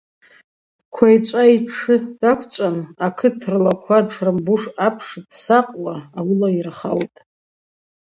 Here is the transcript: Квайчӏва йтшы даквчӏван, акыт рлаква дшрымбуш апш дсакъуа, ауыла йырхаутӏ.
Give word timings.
Квайчӏва 0.93 1.43
йтшы 1.55 1.95
даквчӏван, 2.19 2.77
акыт 3.05 3.37
рлаква 3.51 3.99
дшрымбуш 4.05 4.63
апш 4.85 5.07
дсакъуа, 5.29 5.95
ауыла 6.17 6.49
йырхаутӏ. 6.55 7.17